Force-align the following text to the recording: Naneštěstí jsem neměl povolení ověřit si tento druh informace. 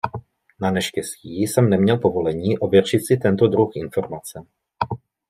Naneštěstí 0.61 1.41
jsem 1.41 1.69
neměl 1.69 1.97
povolení 1.97 2.57
ověřit 2.59 3.05
si 3.07 3.17
tento 3.17 3.47
druh 3.47 3.69
informace. 3.75 4.43